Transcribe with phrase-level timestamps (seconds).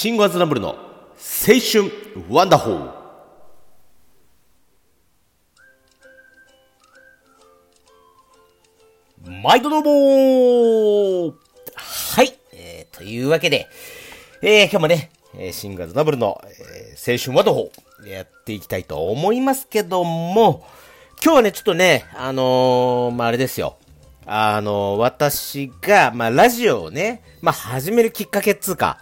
[0.00, 0.76] シンガーズナブルの青
[1.60, 1.92] 春
[2.30, 2.90] ワンダホー。
[9.42, 11.34] 毎度どうも
[11.76, 13.68] はい、えー、というわけで、
[14.40, 18.08] えー、今日もね、えシンガーズナブルの、えー、青春ワンダホー。
[18.08, 20.66] やっていきたいと思いますけども、
[21.22, 23.76] 今日はね、ちょっとね、あのー、まあ、あれですよ。
[24.24, 28.96] あのー、私が、まあ、ラジオをね、まあ、始めるきっかけっつうか、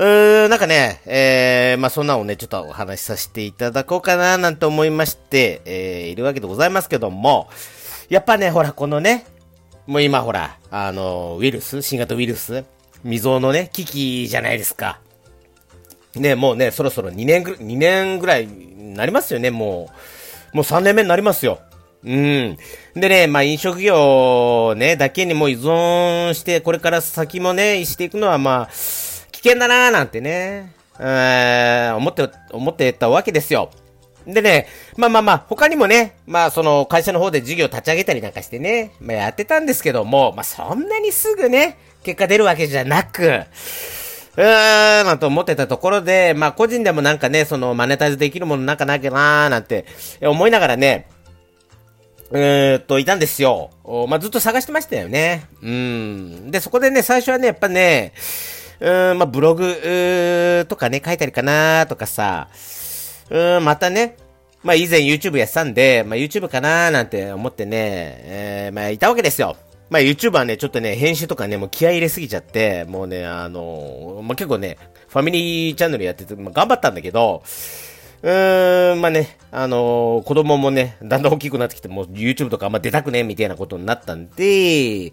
[0.00, 7.50] うー、なんかね、えー、まあ、そんなのをね、ちょっとお話しさせていただこうかな、なんて思いまして、えー、いるわけでございますけども、
[8.08, 9.26] やっぱね、ほら、このね、
[9.86, 12.64] もう今ほら、あの、ウイルス、新型ウイルス、
[13.02, 15.00] 未曾有のね、危機じゃないですか。
[16.14, 19.90] ね、もうね、そろそろ2年ぐ、2年ぐらいになりますよね、も
[20.54, 20.56] う。
[20.56, 21.60] もう3年目になりますよ。
[22.04, 22.56] うん。
[22.94, 28.68] でね、まあ飲食業ね、だけにも依存して、これから先もね、していくのはまあ、
[29.42, 33.70] 危険だなーなんてね、えー、思って、思ってたわけですよ。
[34.26, 34.66] でね、
[34.98, 49.86] まあまあまあ、他にもね、まあその会社の方で事業立ち上げたりなんかしてね、まあやってたんですけども、まあそんなにすぐね、結果出るわけじゃなく、うーん、なんと思ってたところで、まあ個人でもなんかね、そのマネタイズできるものなんかなきゃなーなんて
[50.20, 51.08] 思いながらね、
[52.32, 53.70] えー、っと、いたんですよ。
[54.08, 55.46] まあ、ずっと探してましたよね。
[55.62, 56.50] うん。
[56.52, 58.12] で、そこでね、最初はね、やっぱね、
[59.14, 62.48] ん、まあ、ブログ、とかね、書いたりかなとかさ、
[63.30, 64.16] うん、またね、
[64.62, 69.56] まあ、以前 YouTube やってたんで、まあ、YouTube かななんて思ってね、えー、まあ、いたわけですよ。
[69.88, 77.42] まあ、YouTube はね、ちょっとね、編集とかね、もう気合い入れすぎちゃって、もうね、あのまあ、結構ね、ファミリーチャンネルやってて、まあ、頑張ったんだけど、
[78.22, 85.12] うーん、まあね、あのー、子供もね、だんだん大きくなってきて、もう YouTube とかあんま出たくねみたいなことになったんで、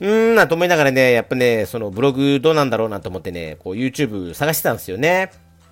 [0.00, 5.30] うーん、なと思いながらね、やっぱね、そのブログどうなんだろうなと思ってね、こう YouTube 探してたんですよね。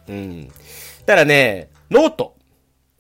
[0.08, 0.48] うん。
[1.06, 2.36] たらね、ノート、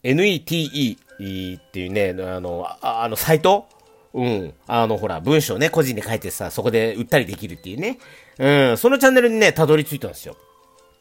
[0.02, 3.66] NETE っていうね、あの、ああの、サイト？
[4.12, 4.54] うん。
[4.66, 7.98] あの、ほら、文章ね、個人で書いてさ、そこで売ったりできるっていうね。
[8.38, 10.36] うん、そのチャンネルにね、たどり着いたんですよ。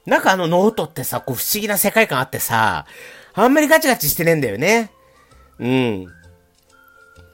[0.06, 2.86] なんかあのノートってさ、こう不思議な世界観あってさ、
[3.34, 4.92] あんまりガチガチしてねえんだよね。
[5.60, 6.08] うん。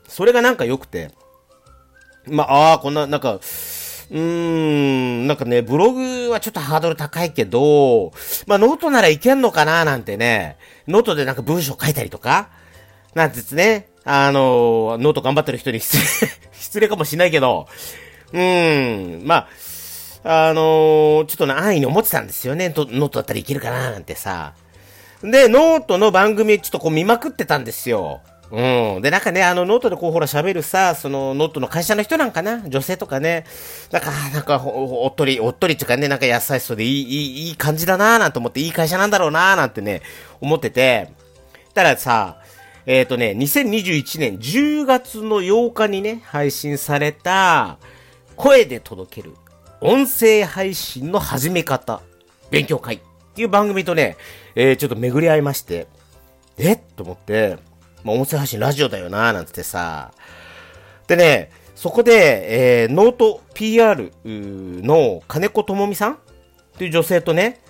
[0.07, 1.11] それがなんか良くて。
[2.27, 3.39] まあ、ああ、こんな、なんか、
[4.11, 8.11] うーん、なんかね、ブログはちょっとハードル高いけど、
[8.47, 12.49] まあ、ノートならいけんのかななんてね、ノートでなんか文章書いたりとか、
[13.13, 17.67] なんてですね、あの、ノート頑張ってる人に失礼 失礼かもしれないけど、
[18.33, 19.47] うーん、ま
[20.23, 22.73] あ、あのー、ちょっとね、安易に思ってたんですよね。
[22.75, 24.53] ノートだったらいけるかななんてさ。
[25.23, 28.21] で、ノートの番組ちょっとこう見まくってたんですよ。
[28.51, 29.01] うん。
[29.01, 32.61] で、なんかね、あの、ノートでこう、ほら、喋るさ、その、ノートの会社の人なんかな？
[32.67, 33.45] 女性とかね。
[33.91, 40.01] なんか、なんかお、おっとり、おっとりっていうかね、なんか優しそうでいい、いい、いい感じだなぁなんて思って、いい会社なんだろうなぁなんてね、
[40.41, 41.09] 思ってて。
[41.73, 42.39] たらさ、
[42.85, 47.77] えっ、ー、とね、2021年10月の8日にね、配信された、
[48.35, 49.33] 声で届ける
[49.81, 52.01] 音声配信の始め方、
[52.51, 52.99] 勉強会っ
[53.33, 54.17] ていう番組とね、
[54.55, 55.87] えー、ちょっと巡り合いまして、
[56.57, 57.57] えと思って、
[58.05, 60.13] まあ、音声配信ラジオだよなーなんつってさ、
[61.07, 66.17] でね、そこで、えー、ノート PR の金子智美さんっ
[66.77, 67.61] ていう女性とね、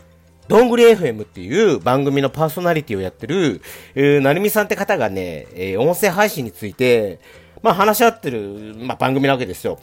[0.50, 3.62] どんぐり FM っていう番組のパーソナリティをやってる、
[3.96, 7.19] えー、なるみさんって方がね、えー、音声配信について、
[7.63, 9.79] まあ話し合ってる、まあ番組なわけですよ。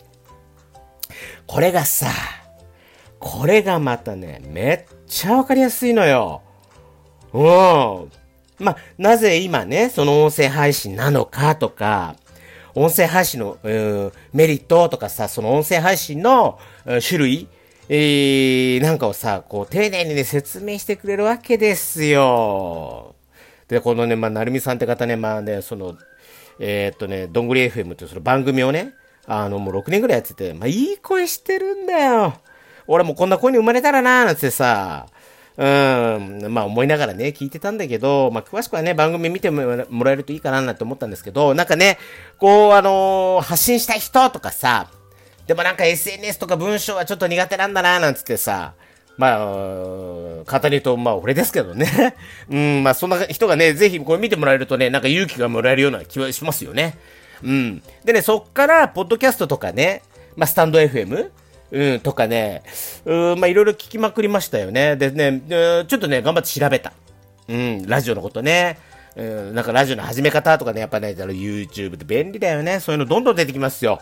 [1.47, 2.09] これがさ、
[3.19, 6.43] これがまたね、めっちゃわかりやすいのよ。
[7.33, 8.22] うん。
[8.62, 12.17] まあ、なぜ今ね、その音声配信なのかとか、
[12.75, 13.59] 音声配信の、
[14.33, 16.59] メリットとかさ、その音声配信の
[17.06, 17.49] 種類、
[17.89, 23.15] えー、なんかをさ、こう、丁寧にね、説明してくれるわけですよ。
[23.69, 25.97] で、このね、まあ、なるみさんって方ね、まあね、その、
[26.59, 28.95] えー、っとね、どんぐり FM っていうその番組をね、
[29.27, 32.34] あの、もう6年ぐらいやってて、まあ、いい声してるんだよ。
[32.87, 35.07] 俺もこんな子に生まれたらなーなんてさ、
[35.57, 41.99] うん、まあ思いながらね、聞いてたんだけど、まあ詳しくはね、番組見てもらえるといいかななんて思ったんですけど、なんかね、
[42.39, 44.89] こう、あのー、発信したい人とかさ、
[45.47, 48.75] でもなんか SNS とか文章はちょっと苦手なんだななんつってさ、
[49.19, 52.16] まあ、簡単に言うと、まあ俺ですけどね。
[52.48, 56.97] うん、まあそんな人がね、ぜひこれ見てもらえるとね、なんか勇気がもらえるような気はしますよね。
[57.43, 57.83] うん。
[58.05, 60.03] でね、そっから、ポッドキャストとかね、
[60.37, 61.31] まあ、スタンド FM?
[61.72, 62.63] うん、とかね、
[63.07, 64.95] うん、まあ、いろいろ聞きまくりましたよね。
[64.97, 65.41] でね、
[65.89, 66.92] ちょっとね、頑張って調べた。
[67.48, 68.78] うん、ラジオのことね。
[69.16, 72.78] うん、なんかラジオの始め方とかね、やっぱね、YouTube って便利だよね。
[72.80, 74.01] そういうのどんどん出てきますよ。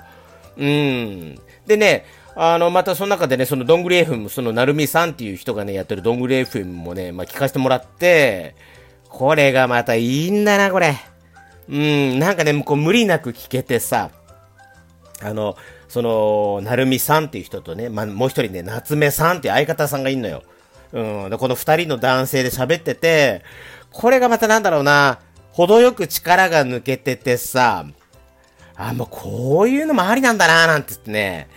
[0.56, 1.38] うん。
[1.64, 8.56] でね、あの、またその中でね、そのどんぐり FM、そのなるみさんっていう人がね、やってるどんぐり FM もね、まあ聞かせてもらって、
[9.08, 10.96] これがまたいいんだな、これ。
[11.69, 14.11] うん、なんかね、こう無理なく聞けてさ、
[15.22, 15.56] あの、
[15.90, 20.44] その、なるみさんっていう人とね、まあ、もう一人ね、夏目さんっていう相方さんがいんのよ。
[20.92, 23.42] うん、でこの二人の男性で喋ってて、
[23.90, 25.19] これがまたなんだろうな、
[25.50, 27.87] 程よく力が抜けててさ、
[28.76, 31.48] あ、もうこういうのもありなんだな、なんて言ってね、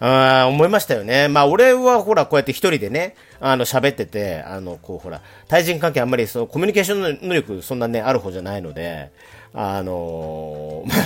[0.00, 1.28] あ思いましたよね。
[1.28, 9.12] まあ俺はほらこうやって一人でね、あの喋ってて、あのこうほら、対人関係あんまりそのコミュニケーション能力そんなね、ある方じゃないので、
[9.52, 10.96] あのー、まあ、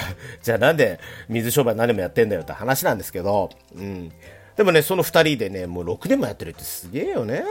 [0.43, 4.12] じゃあなんで水商売何でもやってんだよって話なんですけど、うん。
[4.56, 7.44] でもね、その二人でね、もう6年もやってるってすげえよね。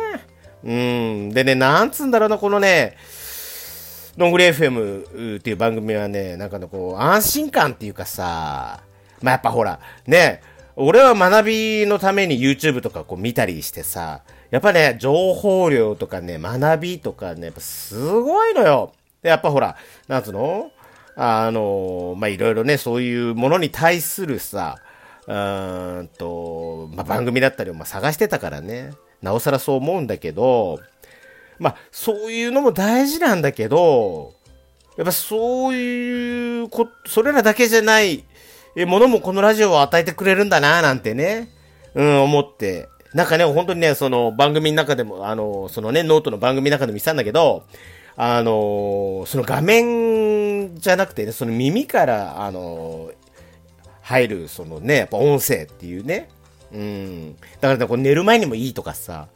[0.64, 1.30] うん。
[1.30, 2.96] でね、なんつうんだろうな、このね、
[4.16, 8.84] どんぐり FM っていう番組はね、なんかのこう、安心感っていうかさ、
[9.22, 10.42] まあやっぱほら、ね、
[10.76, 18.94] 俺は学びのために YouTube とかこう見たりしてさ、やっぱね、情報量とかね、学びとかね、やっぱすごいのよ。
[19.22, 19.76] で、やっぱほら、
[20.08, 20.72] なんつうの
[21.16, 24.78] あの、ま、いろいろね、そういうものに対するさ、
[25.28, 30.80] うんと、まあ、番組だったりをま探してたからね、なおさらそう思うんだけど、
[31.60, 34.34] まあ、そういうのも大事なんだけど、
[34.98, 38.26] やっぱそういうこ、それらだけじゃない
[38.76, 41.50] ものもこのラジオを与えてくれるんだななんてね、
[41.96, 42.90] うん、思って。
[43.14, 47.64] なんかね、本当にね、その番組の中でも、あの、そのね、ノートの番組の中でも見てたんだけど、
[48.16, 50.43] あの、その画面
[50.74, 53.12] じゃなくてね、その耳から、あの、
[54.02, 56.30] 入る、そのね、やっぱ音声っていうね。
[56.74, 57.36] うん。
[57.36, 59.28] だからね、こう寝る前にもいいとかさ、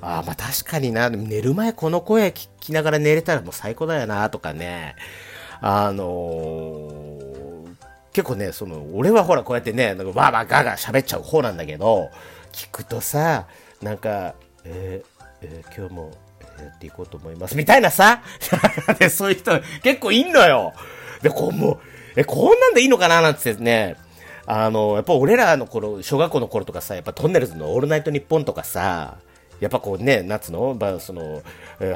[0.00, 4.96] ああ、まあ確かにな、寝る前この声聞きながら寝れたらもう最高だよな、とかね。
[5.60, 7.76] あのー、
[8.12, 12.10] 結構ね、その、俺はほらこうやってね、なんかわーわーガーガー喋っちゃう方なんだけど、
[12.52, 13.46] 聞くとさ、
[13.82, 14.34] なんか、
[14.64, 16.12] えー、えー、今日も
[16.64, 17.56] やっていこうと思います。
[17.56, 18.22] みたいなさ、
[18.98, 20.72] でそういう人結構いんのよ。
[21.22, 21.78] で、こうもう、
[22.16, 23.96] え、こんなんでいいのかななんてね、
[24.46, 29.16] あの、やっぱ俺らの頃、小学校の頃とかさ、やっぱトンネルズのオールナイトニッポンとかさ、
[29.60, 31.42] やっぱこうね、夏の、まあ、その、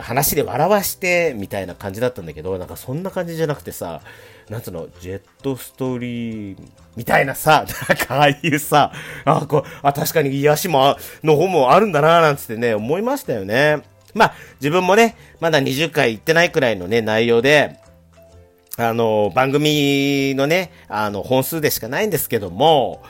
[0.01, 4.01] 話で笑わして、みたいな感じだったんだけど、なんかそんな感じじゃなくてさ、
[4.49, 6.57] 夏の、ジェットストーリー、
[6.97, 8.93] みたいなさ、なんかああいうさ、
[9.25, 13.83] あ、こう、あ、確かに癒しも、の方もあるんだな、なんつってね、思いましたよね。
[14.15, 17.79] まあ、自分もね、まだ20回行ってないくらいのね、内容で、
[18.77, 23.03] あの、番組のね、あの、本数でしかないんですけども、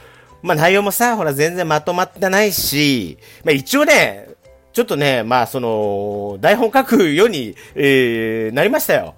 [0.43, 4.31] まあ内容もさ、ほら全然まとまってないし、まあ一応ね、
[4.73, 9.14] ちょっとね、まあその、台本書くように、えー、なりましたよ。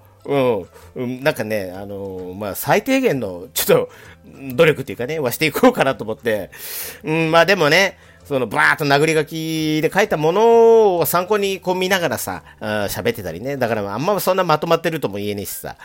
[0.95, 1.23] うん。
[1.23, 3.89] なんかね、あのまあ最低限の、ちょっと、
[4.55, 6.49] 努力っていうかね、はしていこうかなと思って。
[7.03, 13.57] うん、まあでもね、そのバーっと殴り書きで書いたものを参考にこう見ながらさ、喋ってたりね。
[13.57, 15.75] だからあんまそんなまとまってるとも言えねえしさ。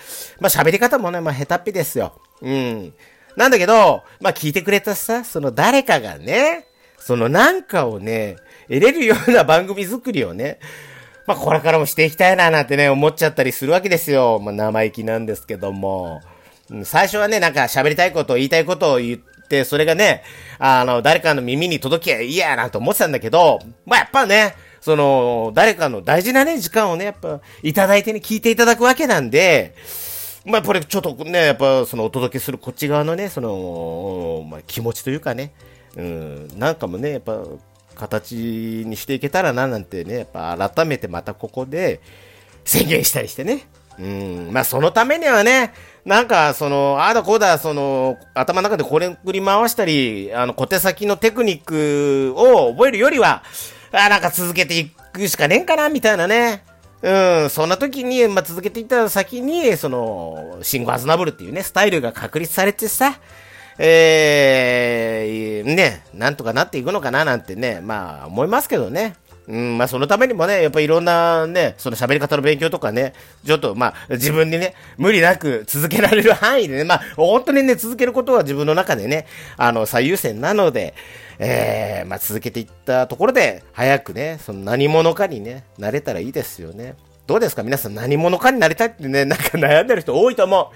[0.40, 2.20] まあ喋り方もね、まあ下手っぴですよ。
[2.40, 2.94] うん。
[3.36, 6.66] なんだけど、まあ聞いてくれたさ、その誰かがね、
[6.98, 8.36] そのなんかをね、
[8.68, 10.60] 得れるような番組作りをね、
[11.26, 14.38] まあこれからもしていきたいななんてね、思っちゃったりするわけですよ。
[14.38, 16.20] まあ生意気なんですけども。
[16.84, 20.22] 最初はね、なんか喋りたいことを言いたいことを言って、それがね、
[20.58, 29.74] あの、誰かの耳に届きゃいいやなと思ってたんだけど、まあやっぱね、その、誰かの大事なね、時間をね、やっぱ、いただいてね、聞いていただくわけなんで、
[30.44, 35.52] まあ、これちょっとね、やっぱ、その、お届けするこっち側のね、その、まあ、気持ちというかね、
[35.96, 37.42] うん、なんかもね、やっぱ、
[37.96, 42.00] 形にしていけたらな、なんてね、やっぱ、改めてまたここで、
[42.64, 43.66] 宣言したりしてね、
[43.98, 45.72] うん、まあそのためにはね、
[46.04, 53.42] なんかその、ああだこうだ、その、頭の中でこれくり回したり、あの、小手先のテクニックを覚えるよりは、
[53.92, 56.64] あなんか続けていくしかねえんかな、みたいなね。
[57.00, 63.20] うん、そんな時に、まあ、続けていった先に、その、シンゴアズナブルっていうね、スタイルが確立されてさ、
[63.78, 69.14] えー、ね、なんとかなっていくのかななんてね、まあ思いますけどね。
[69.48, 73.14] うん、まあそのためにもね、やっぱいろんなね、その喋り方の勉強とかね、
[73.46, 79.26] ちょっとまあ自分にね、無理なく続けられる範囲でね、まあ本当にね、続けることは自分の中でね、
[79.56, 80.92] あの最優先なので、
[81.38, 86.96] えー、まあ続けていったところで、早くね、その何者かにね、なれたらいいですよね。
[87.26, 87.62] どうですか？
[87.62, 90.66] 皆さん何者かになりたいってね、なんか悩んでる人多いと思う。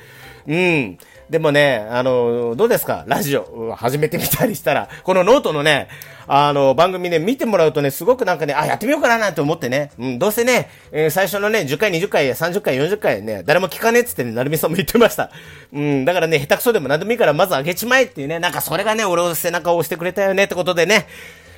[0.47, 0.99] うん。
[1.31, 3.05] でもね、あの、どうですか？
[3.07, 5.89] ラジオ始めてみたりしたら、このノートのね、
[6.27, 15.31] あの、番組ね、見てもらうとね、すごくなんかね、あ、やってみようかななんて思ってね、うん、どうせね、えー、最初のね、10回、20回、30回、40回ね、誰も聞かねえっつってね、なるみさんも言ってました。
[15.73, 21.07] うん、だからね、下手くそでも何でもいいからまず上げちまえっていうね、なんかそれがね、俺を背中を押してくれたよねってことでね、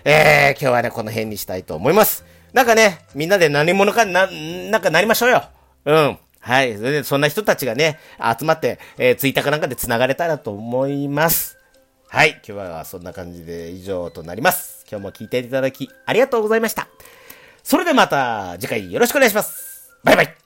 [0.05, 2.25] えー、今日はね、この辺にしたいと思います。
[2.53, 4.29] なんかね、みんなで何者かな、
[4.71, 5.43] なんかなりましょうよ。
[5.87, 6.19] うん。
[6.45, 6.77] はい。
[6.77, 7.99] それで、そんな人たちがね、
[8.39, 11.57] 集まって、えー、ツイッターかなんかで繋がれたらと思います。
[12.07, 12.33] はい。
[12.33, 14.85] 今日はそんな感じで以上となります。
[14.91, 16.87] 今日も聞いていただきありがとうございました。
[17.63, 19.91] それではまた次回よろしくお願いします。
[20.05, 20.44] バイバイ。